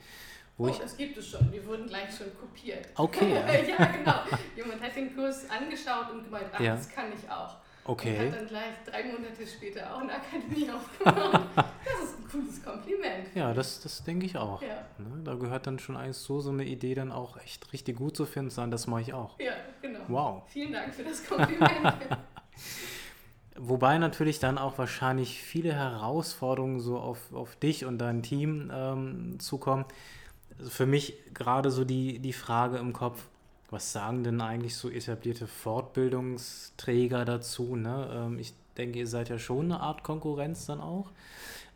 [0.58, 1.52] Wo oh, ich das gibt es schon.
[1.52, 2.88] Die wurden gleich schon kopiert.
[2.94, 3.34] Okay.
[3.68, 4.20] ja, genau.
[4.56, 6.76] Jemand hat den Kurs angeschaut und gemeint, ach, ja.
[6.76, 7.56] das kann ich auch.
[7.84, 8.18] Okay.
[8.18, 11.40] Und hat dann gleich drei Monate später auch eine Akademie aufgebaut.
[11.54, 13.28] das ist ein cooles Kompliment.
[13.34, 14.62] Ja, das, das denke ich auch.
[14.62, 14.86] Ja.
[14.98, 18.16] Ne, da gehört dann schon eigentlich so, so eine Idee dann auch echt richtig gut
[18.16, 19.38] zu finden, sein, das mache ich auch.
[19.38, 20.00] Ja, genau.
[20.08, 20.42] Wow.
[20.48, 21.94] Vielen Dank für das Kompliment.
[23.58, 29.38] Wobei natürlich dann auch wahrscheinlich viele Herausforderungen so auf, auf dich und dein Team ähm,
[29.38, 29.84] zukommen.
[30.58, 33.22] Also für mich gerade so die, die Frage im Kopf,
[33.70, 37.76] was sagen denn eigentlich so etablierte Fortbildungsträger dazu?
[37.76, 38.10] Ne?
[38.12, 41.10] Ähm, ich denke, ihr seid ja schon eine Art Konkurrenz dann auch.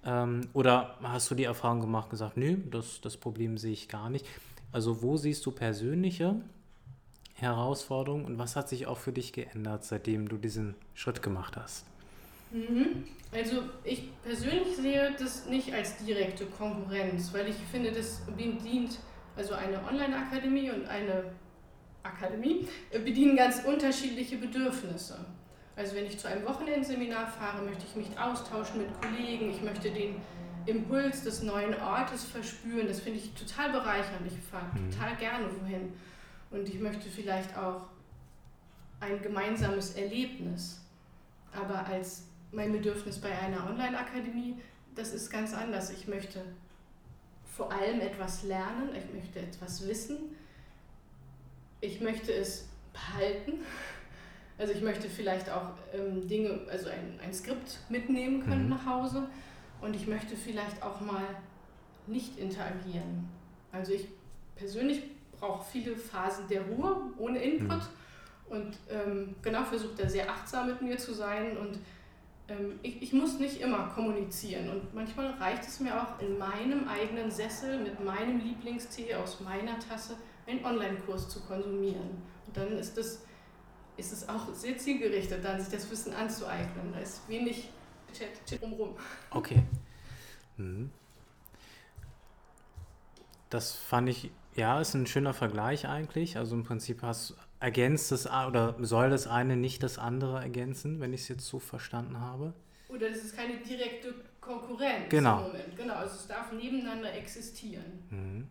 [0.04, 3.88] Ähm, oder hast du die Erfahrung gemacht und gesagt, nö, das, das Problem sehe ich
[3.88, 4.26] gar nicht?
[4.72, 6.36] Also wo siehst du persönliche
[7.34, 11.86] Herausforderungen und was hat sich auch für dich geändert, seitdem du diesen Schritt gemacht hast?
[12.50, 13.04] Mhm.
[13.32, 18.98] Also ich persönlich sehe das nicht als direkte Konkurrenz, weil ich finde, das bedient,
[19.36, 21.24] also eine Online-Akademie und eine
[22.02, 25.24] Akademie bedienen ganz unterschiedliche Bedürfnisse.
[25.76, 29.90] Also wenn ich zu einem Wochenendseminar fahre, möchte ich mich austauschen mit Kollegen, ich möchte
[29.90, 30.16] den
[30.66, 32.86] Impuls des neuen Ortes verspüren.
[32.86, 34.26] Das finde ich total bereichernd.
[34.26, 34.90] Ich fahre mhm.
[34.90, 35.92] total gerne wohin.
[36.50, 37.82] Und ich möchte vielleicht auch
[38.98, 40.80] ein gemeinsames Erlebnis.
[41.52, 44.56] Aber als mein Bedürfnis bei einer Online-Akademie,
[44.94, 45.90] das ist ganz anders.
[45.90, 46.42] Ich möchte
[47.56, 50.16] vor allem etwas lernen, ich möchte etwas wissen,
[51.80, 53.60] ich möchte es behalten.
[54.58, 58.70] Also ich möchte vielleicht auch ähm, Dinge, also ein, ein Skript mitnehmen können mhm.
[58.70, 59.26] nach Hause
[59.80, 61.24] und ich möchte vielleicht auch mal
[62.06, 63.28] nicht interagieren.
[63.72, 64.06] Also ich
[64.56, 65.02] persönlich
[65.38, 67.86] brauche viele Phasen der Ruhe ohne Input mhm.
[68.50, 71.78] und ähm, genau versuche da sehr achtsam mit mir zu sein und
[72.82, 77.30] ich, ich muss nicht immer kommunizieren und manchmal reicht es mir auch in meinem eigenen
[77.30, 82.22] Sessel mit meinem Lieblingstee aus meiner Tasse einen Online-Kurs zu konsumieren.
[82.46, 83.24] Und dann ist es,
[83.96, 86.92] ist es auch sehr zielgerichtet, dann sich das Wissen anzueignen.
[86.92, 87.70] Da ist wenig
[88.12, 88.96] Chat, Chat drumherum.
[89.30, 89.62] Okay.
[90.56, 90.90] Mhm.
[93.48, 96.36] Das fand ich, ja, ist ein schöner Vergleich eigentlich.
[96.36, 101.12] Also im Prinzip hast ergänzt das oder soll das eine nicht das andere ergänzen, wenn
[101.12, 102.54] ich es jetzt so verstanden habe?
[102.88, 105.38] Oder das ist keine direkte Konkurrenz genau.
[105.38, 105.76] im Moment.
[105.76, 108.02] Genau, also es darf nebeneinander existieren.
[108.10, 108.48] Mhm.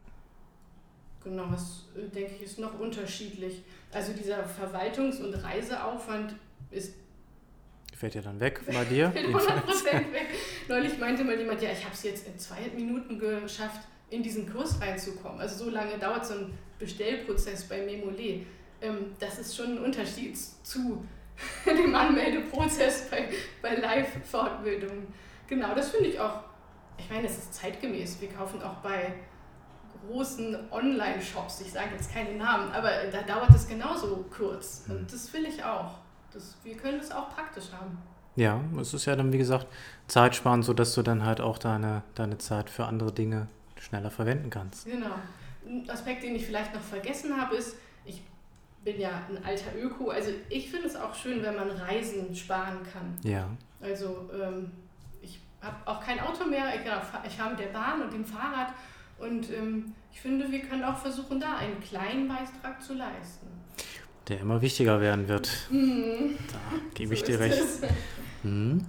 [1.23, 3.63] Genau, das äh, denke ich ist noch unterschiedlich.
[3.91, 6.35] Also dieser Verwaltungs- und Reiseaufwand
[6.71, 6.93] ist
[7.95, 9.11] fällt ja dann weg bei dir.
[9.13, 9.33] 100%
[10.13, 10.27] weg.
[10.69, 14.49] Neulich meinte mal jemand, ja, ich habe es jetzt in zwei Minuten geschafft, in diesen
[14.49, 15.41] Kurs reinzukommen.
[15.41, 18.45] Also so lange dauert so ein Bestellprozess bei Memole.
[18.81, 21.05] Ähm, das ist schon ein Unterschied zu
[21.65, 23.29] dem Anmeldeprozess bei,
[23.61, 25.07] bei Live-Fortbildungen.
[25.47, 26.41] Genau, das finde ich auch,
[26.97, 28.21] ich meine, es ist zeitgemäß.
[28.21, 29.13] Wir kaufen auch bei
[30.07, 34.85] großen Online-Shops, ich sage jetzt keine Namen, aber da dauert es genauso kurz.
[34.87, 35.07] Und hm.
[35.11, 35.99] das will ich auch.
[36.33, 37.97] Das, wir können es auch praktisch haben.
[38.35, 39.67] Ja, es ist ja dann, wie gesagt,
[40.07, 43.47] zeitsparend, sodass du dann halt auch deine, deine Zeit für andere Dinge
[43.79, 44.85] schneller verwenden kannst.
[44.85, 45.15] Genau.
[45.67, 47.75] Ein Aspekt, den ich vielleicht noch vergessen habe, ist,
[48.83, 52.79] bin ja ein alter Öko, also ich finde es auch schön, wenn man Reisen sparen
[52.91, 53.17] kann.
[53.23, 53.49] Ja.
[53.81, 54.71] Also ähm,
[55.21, 58.25] ich habe auch kein Auto mehr, ich, genau, ich fahre mit der Bahn und dem
[58.25, 58.73] Fahrrad
[59.19, 63.47] und ähm, ich finde, wir können auch versuchen, da einen kleinen Beitrag zu leisten
[64.29, 65.49] der immer wichtiger werden wird.
[65.71, 66.37] Mhm.
[66.51, 66.59] Da
[66.93, 67.61] gebe ich so dir recht.
[68.43, 68.85] Mhm.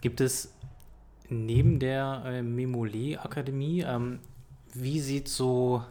[0.00, 0.54] Gibt es
[1.28, 4.20] neben der äh, Memole-Akademie, ähm,
[4.74, 5.84] wie sieht so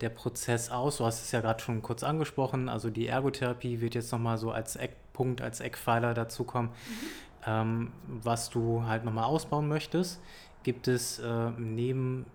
[0.00, 0.98] der Prozess aus?
[0.98, 4.50] Du hast es ja gerade schon kurz angesprochen, also die Ergotherapie wird jetzt nochmal so
[4.50, 7.44] als Eckpunkt, als Eckpfeiler dazukommen, mhm.
[7.46, 10.20] ähm, was du halt nochmal ausbauen möchtest.
[10.62, 12.26] Gibt es äh, neben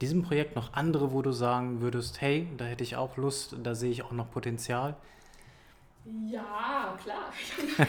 [0.00, 3.74] diesem Projekt noch andere, wo du sagen würdest, hey, da hätte ich auch Lust, da
[3.74, 4.96] sehe ich auch noch Potenzial?
[6.30, 7.32] Ja, klar.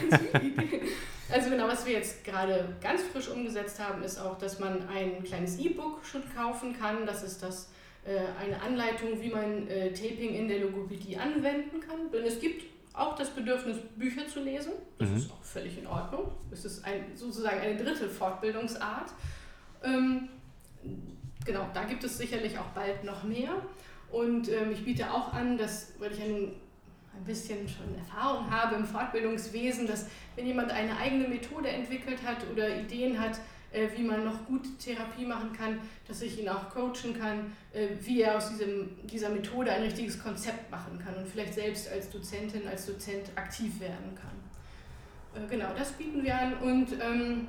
[1.32, 5.22] also genau, was wir jetzt gerade ganz frisch umgesetzt haben, ist auch, dass man ein
[5.24, 7.06] kleines E-Book schon kaufen kann.
[7.06, 7.70] Das ist das
[8.04, 12.10] äh, eine Anleitung, wie man äh, Taping in der Logopädie anwenden kann.
[12.12, 14.72] Denn es gibt auch das Bedürfnis, Bücher zu lesen.
[14.98, 15.16] Das mhm.
[15.16, 16.32] ist auch völlig in Ordnung.
[16.50, 19.12] Es ist ein, sozusagen eine dritte Fortbildungsart.
[19.84, 20.28] Ähm,
[21.44, 23.62] genau, da gibt es sicherlich auch bald noch mehr.
[24.10, 26.52] Und ähm, ich biete auch an, dass, weil ich ein,
[27.18, 32.38] ein bisschen schon Erfahrung habe im Fortbildungswesen, dass wenn jemand eine eigene Methode entwickelt hat
[32.52, 33.38] oder Ideen hat,
[33.72, 37.88] äh, wie man noch gut Therapie machen kann, dass ich ihn auch coachen kann, äh,
[38.00, 42.08] wie er aus diesem, dieser Methode ein richtiges Konzept machen kann und vielleicht selbst als
[42.08, 45.42] Dozentin, als Dozent aktiv werden kann.
[45.42, 47.48] Äh, genau, das bieten wir an und ähm,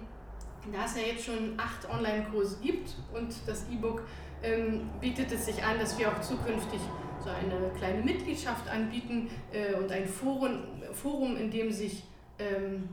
[0.74, 4.04] da es ja jetzt schon acht Online-Kurse gibt und das E-Book
[4.44, 6.82] ähm, bietet es sich an, dass wir auch zukünftig
[7.24, 12.04] so eine kleine Mitgliedschaft anbieten äh, und ein Forum, Forum, in dem sich
[12.38, 12.90] ähm,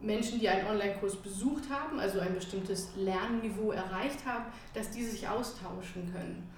[0.00, 5.28] Menschen, die einen Online-Kurs besucht haben, also ein bestimmtes Lernniveau erreicht haben, dass die sich
[5.28, 6.48] austauschen können.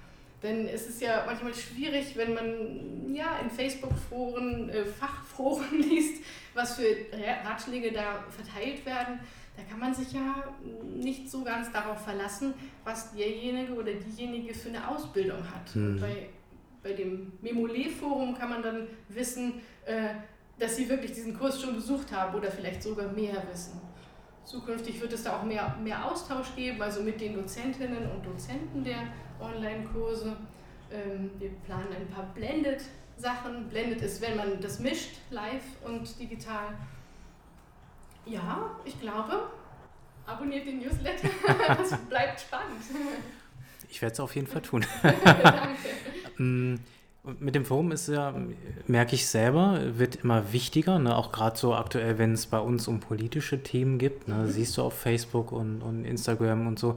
[0.42, 6.22] Denn es ist ja manchmal schwierig, wenn man ja in Facebook-Foren, äh, Fachforen liest,
[6.54, 6.96] was für
[7.44, 9.20] Ratschläge da verteilt werden
[9.60, 10.44] da kann man sich ja
[10.84, 12.54] nicht so ganz darauf verlassen,
[12.84, 15.74] was derjenige oder diejenige für eine Ausbildung hat.
[15.74, 16.00] Mhm.
[16.00, 16.28] Bei,
[16.82, 20.14] bei dem Memole-Forum kann man dann wissen, äh,
[20.58, 23.80] dass sie wirklich diesen Kurs schon besucht haben oder vielleicht sogar mehr wissen.
[24.44, 28.82] Zukünftig wird es da auch mehr, mehr Austausch geben, also mit den Dozentinnen und Dozenten
[28.82, 29.08] der
[29.40, 30.36] Online-Kurse.
[30.92, 33.68] Ähm, wir planen ein paar Blended-Sachen.
[33.68, 36.74] Blended ist, wenn man das mischt, live und digital.
[38.26, 39.50] Ja, ich glaube,
[40.26, 41.28] abonniert den Newsletter.
[41.68, 42.82] das bleibt spannend.
[43.88, 44.84] Ich werde es auf jeden Fall tun.
[45.02, 45.78] Danke.
[46.40, 46.76] Mm,
[47.38, 48.34] mit dem Forum ist ja,
[48.86, 51.14] merke ich selber, wird immer wichtiger, ne?
[51.14, 54.36] auch gerade so aktuell, wenn es bei uns um politische Themen gibt, ne?
[54.36, 54.46] Mhm.
[54.48, 56.96] siehst du auf Facebook und, und Instagram und so.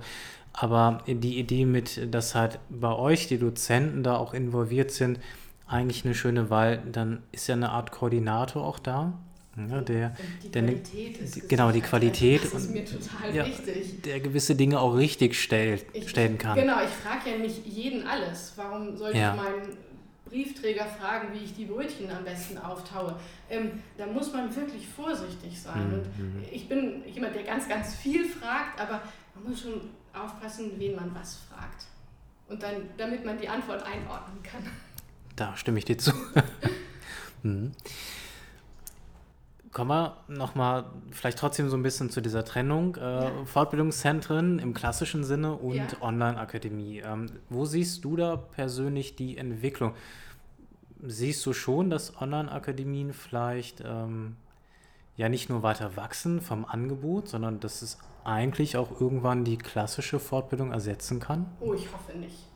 [0.53, 5.19] Aber die Idee mit, dass halt bei euch die Dozenten da auch involviert sind,
[5.67, 6.81] eigentlich eine schöne Wahl.
[6.91, 9.13] Dann ist ja eine Art Koordinator auch da.
[9.55, 12.43] Ja, der, die der, Qualität ist Genau, die Qualität.
[12.43, 14.01] Das ist mir total ja, wichtig.
[14.01, 16.55] Der gewisse Dinge auch richtig stellt, ich, stellen kann.
[16.55, 18.53] Genau, ich frage ja nicht jeden alles.
[18.55, 19.35] Warum sollte ja.
[19.35, 19.77] ich meinen
[20.25, 23.15] Briefträger fragen, wie ich die Brötchen am besten auftaue?
[23.47, 25.87] Ähm, da muss man wirklich vorsichtig sein.
[25.87, 25.93] Mhm.
[25.93, 29.03] Und ich bin jemand, der ganz, ganz viel fragt, aber
[29.35, 29.81] man muss schon
[30.13, 31.85] aufpassen, wen man was fragt.
[32.47, 34.63] Und dann, damit man die Antwort einordnen kann.
[35.35, 36.11] Da stimme ich dir zu.
[37.43, 37.71] mhm.
[39.73, 42.95] Kommen wir nochmal vielleicht trotzdem so ein bisschen zu dieser Trennung.
[42.95, 43.31] Äh, ja.
[43.45, 45.87] Fortbildungszentren im klassischen Sinne und ja.
[45.99, 46.99] Online-Akademie.
[46.99, 49.95] Ähm, wo siehst du da persönlich die Entwicklung?
[51.01, 54.35] Siehst du schon, dass Online-Akademien vielleicht ähm,
[55.17, 60.19] ja nicht nur weiter wachsen vom Angebot, sondern dass es eigentlich auch irgendwann die klassische
[60.19, 61.47] Fortbildung ersetzen kann?
[61.59, 62.52] Oh, ich hoffe nicht.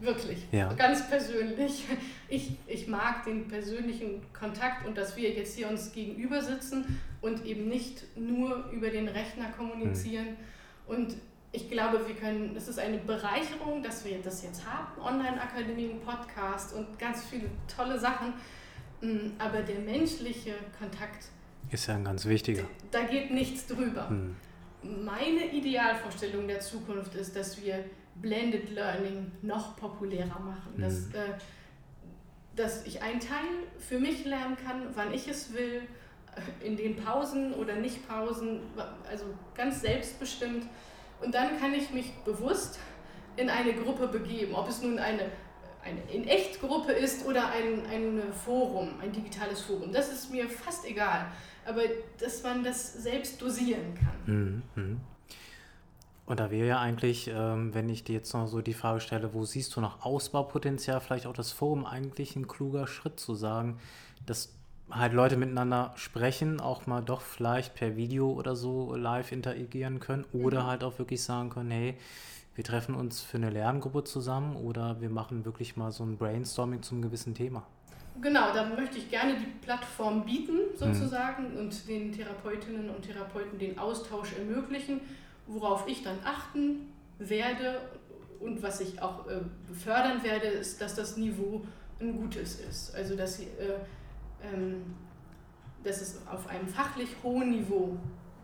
[0.00, 0.46] Wirklich.
[0.50, 0.72] Ja.
[0.72, 1.84] Ganz persönlich.
[2.28, 7.44] Ich, ich mag den persönlichen Kontakt und dass wir jetzt hier uns gegenüber sitzen und
[7.44, 10.28] eben nicht nur über den Rechner kommunizieren.
[10.28, 10.94] Mhm.
[10.94, 11.16] Und
[11.52, 16.74] ich glaube, wir können, es ist eine Bereicherung, dass wir das jetzt haben, Online-Akademien, Podcast
[16.74, 18.34] und ganz viele tolle Sachen.
[19.00, 21.24] Mm, aber der menschliche Kontakt
[21.70, 22.64] ist ja ein ganz wichtiger.
[22.90, 24.08] Da geht nichts drüber.
[24.10, 24.36] Mhm.
[25.04, 27.84] Meine Idealvorstellung der Zukunft ist, dass wir
[28.16, 30.74] Blended Learning noch populärer machen.
[30.76, 30.80] Mhm.
[30.80, 31.34] Dass, äh,
[32.56, 33.46] dass ich einen Teil
[33.78, 35.82] für mich lernen kann, wann ich es will,
[36.36, 38.60] äh, in den Pausen oder nicht Pausen,
[39.08, 40.66] also ganz selbstbestimmt.
[41.22, 42.78] Und dann kann ich mich bewusst
[43.36, 45.30] in eine Gruppe begeben, ob es nun eine,
[45.82, 49.92] eine in echt Gruppe ist oder ein, ein Forum, ein digitales Forum.
[49.92, 51.26] Das ist mir fast egal.
[51.66, 51.82] Aber
[52.18, 54.62] dass man das selbst dosieren kann.
[54.74, 55.00] Mhm.
[56.30, 56.40] Mhm.
[56.40, 59.34] Und da wäre ja eigentlich, ähm, wenn ich dir jetzt noch so die Frage stelle,
[59.34, 63.78] wo siehst du noch Ausbaupotenzial, vielleicht auch das Forum eigentlich ein kluger Schritt zu sagen,
[64.26, 64.54] dass
[64.90, 70.24] halt Leute miteinander sprechen, auch mal doch vielleicht per Video oder so live interagieren können
[70.32, 70.66] oder mhm.
[70.66, 71.96] halt auch wirklich sagen können, hey,
[72.54, 76.82] wir treffen uns für eine Lerngruppe zusammen oder wir machen wirklich mal so ein Brainstorming
[76.82, 77.62] zum gewissen Thema.
[78.20, 81.58] Genau, da möchte ich gerne die Plattform bieten sozusagen mhm.
[81.58, 85.00] und den Therapeutinnen und Therapeuten den Austausch ermöglichen
[85.50, 87.80] worauf ich dann achten werde
[88.38, 89.40] und was ich auch äh,
[89.74, 91.62] fördern werde, ist, dass das Niveau
[92.00, 92.94] ein gutes ist.
[92.94, 93.44] Also dass, äh,
[94.42, 94.94] ähm,
[95.84, 97.98] dass es auf einem fachlich hohen Niveau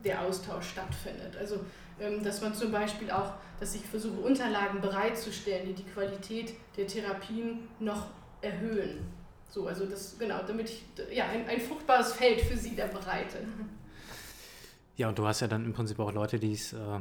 [0.05, 1.37] der Austausch stattfindet.
[1.39, 1.61] Also
[1.99, 6.87] ähm, dass man zum Beispiel auch, dass ich versuche, Unterlagen bereitzustellen, die die Qualität der
[6.87, 8.09] Therapien noch
[8.43, 9.07] erhöhen.
[9.49, 13.39] So, also das, genau, damit ich ja, ein, ein fruchtbares Feld für sie da bereite.
[14.97, 17.01] Ja, und du hast ja dann im Prinzip auch Leute, die es äh,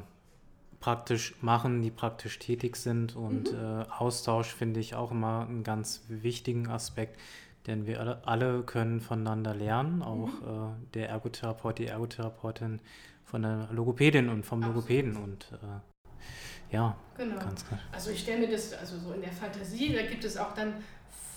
[0.79, 3.15] praktisch machen, die praktisch tätig sind.
[3.15, 3.57] Und mhm.
[3.57, 7.19] äh, Austausch finde ich auch immer einen ganz wichtigen Aspekt,
[7.67, 10.47] denn wir alle, alle können voneinander lernen, auch mhm.
[10.47, 12.81] äh, der Ergotherapeut, die Ergotherapeutin
[13.23, 14.75] von der Logopädin und vom Absolut.
[14.75, 15.17] Logopäden.
[15.17, 17.39] Und äh, ja, genau.
[17.39, 17.79] ganz klar.
[17.91, 20.73] Also ich stelle mir das, also so in der Fantasie, da gibt es auch dann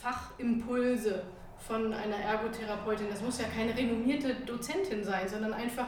[0.03, 1.23] Fachimpulse
[1.59, 3.07] von einer Ergotherapeutin.
[3.11, 5.87] Das muss ja keine renommierte Dozentin sein, sondern einfach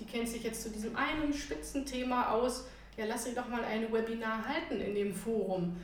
[0.00, 3.92] die kennt sich jetzt zu diesem einen Spitzenthema aus, ja, lass sie doch mal ein
[3.92, 5.76] Webinar halten in dem Forum,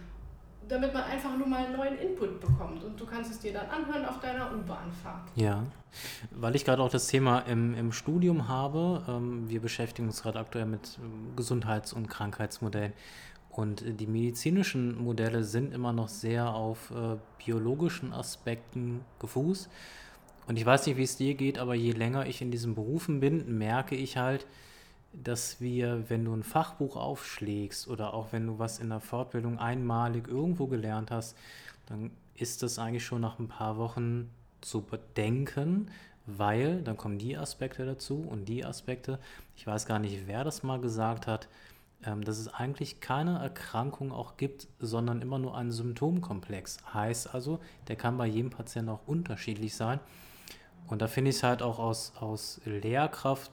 [0.68, 2.82] damit man einfach nur mal einen neuen Input bekommt.
[2.82, 5.28] Und du kannst es dir dann anhören auf deiner U-Bahn-Fahrt.
[5.36, 5.62] Ja,
[6.30, 9.04] weil ich gerade auch das Thema im, im Studium habe.
[9.08, 12.92] Ähm, wir beschäftigen uns gerade aktuell mit ähm, Gesundheits- und Krankheitsmodellen.
[13.50, 19.70] Und die medizinischen Modelle sind immer noch sehr auf äh, biologischen Aspekten gefußt.
[20.46, 23.20] Und ich weiß nicht, wie es dir geht, aber je länger ich in diesen Berufen
[23.20, 24.46] bin, merke ich halt,
[25.12, 29.58] dass wir, wenn du ein Fachbuch aufschlägst oder auch wenn du was in der Fortbildung
[29.58, 31.36] einmalig irgendwo gelernt hast,
[31.86, 34.30] dann ist das eigentlich schon nach ein paar Wochen
[34.60, 35.90] zu bedenken,
[36.26, 39.18] weil dann kommen die Aspekte dazu und die Aspekte.
[39.56, 41.48] Ich weiß gar nicht, wer das mal gesagt hat,
[42.04, 46.78] ähm, dass es eigentlich keine Erkrankung auch gibt, sondern immer nur ein Symptomkomplex.
[46.92, 50.00] Heißt also, der kann bei jedem Patienten auch unterschiedlich sein.
[50.88, 53.50] Und da finde ich es halt auch aus, aus Lehrkraft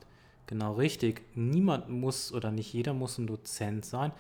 [0.48, 1.24] genau richtig.
[1.36, 4.12] Niemand muss oder nicht jeder muss ein Dozent sein,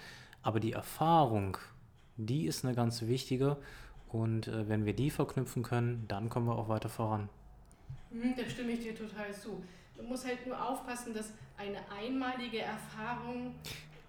[0.42, 1.58] aber die Erfahrung,
[2.18, 3.58] die ist eine ganz wichtige.
[4.10, 7.30] Und äh, wenn wir die verknüpfen können, dann kommen wir auch weiter voran.
[8.12, 9.64] Mhm, da stimme ich dir total zu.
[9.96, 13.56] Du musst halt nur aufpassen, dass eine einmalige Erfahrung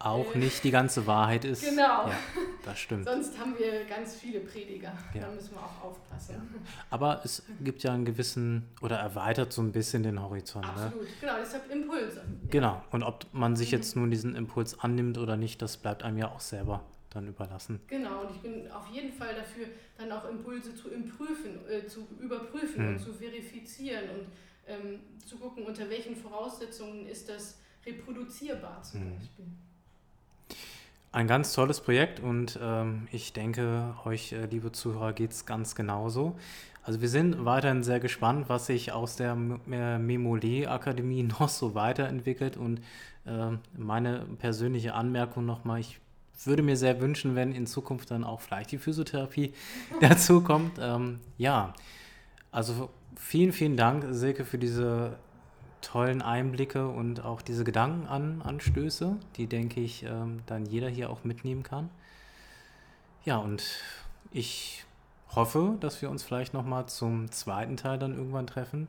[0.04, 1.64] auch nicht die ganze Wahrheit ist.
[1.64, 2.08] Genau.
[2.08, 2.18] Ja,
[2.64, 3.06] das stimmt.
[3.06, 4.92] Sonst haben wir ganz viele Prediger.
[5.14, 5.22] Ja.
[5.22, 6.34] Da müssen wir auch aufpassen.
[6.34, 6.42] Ja.
[6.90, 10.66] Aber es gibt ja einen gewissen oder erweitert so ein bisschen den Horizont.
[10.66, 10.72] Ne?
[10.72, 11.10] Absolut, ne?
[11.20, 12.22] genau, deshalb Impulse.
[12.50, 12.82] Genau.
[12.90, 16.30] Und ob man sich jetzt nun diesen Impuls annimmt oder nicht, das bleibt einem ja
[16.30, 17.80] auch selber dann überlassen.
[17.86, 22.06] Genau, und ich bin auf jeden Fall dafür, dann auch Impulse zu, imprüfen, äh, zu
[22.20, 22.88] überprüfen hm.
[22.88, 24.26] und zu verifizieren und
[24.66, 29.14] ähm, zu gucken, unter welchen Voraussetzungen ist das reproduzierbar zum hm.
[29.14, 29.46] Beispiel.
[31.14, 35.76] Ein ganz tolles Projekt und ähm, ich denke, euch, äh, liebe Zuhörer, geht es ganz
[35.76, 36.34] genauso.
[36.82, 39.38] Also wir sind weiterhin sehr gespannt, was sich aus der
[39.70, 42.80] äh, Memole-Akademie noch so weiterentwickelt und
[43.26, 46.00] äh, meine persönliche Anmerkung nochmal, ich
[46.44, 49.54] würde mir sehr wünschen, wenn in Zukunft dann auch vielleicht die Physiotherapie
[50.00, 50.80] dazu kommt.
[50.80, 51.74] Ähm, ja,
[52.50, 55.16] also vielen, vielen Dank, Silke, für diese
[55.84, 61.62] tollen Einblicke und auch diese Gedankenanstöße, die, denke ich, ähm, dann jeder hier auch mitnehmen
[61.62, 61.90] kann.
[63.24, 63.62] Ja, und
[64.32, 64.84] ich
[65.34, 68.88] hoffe, dass wir uns vielleicht nochmal zum zweiten Teil dann irgendwann treffen,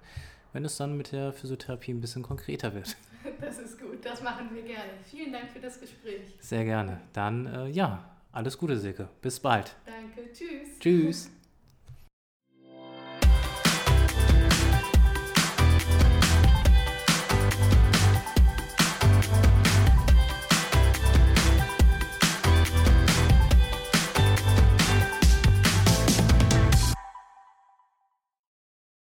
[0.53, 2.95] wenn es dann mit der Physiotherapie ein bisschen konkreter wird.
[3.41, 4.91] Das ist gut, das machen wir gerne.
[5.03, 6.21] Vielen Dank für das Gespräch.
[6.39, 7.01] Sehr gerne.
[7.11, 9.09] Dann, äh, ja, alles Gute, Silke.
[9.19, 9.75] Bis bald.
[9.83, 10.79] Danke, tschüss.
[10.79, 11.31] Tschüss.